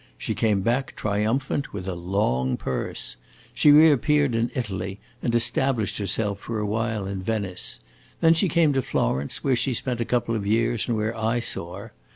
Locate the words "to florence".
8.73-9.43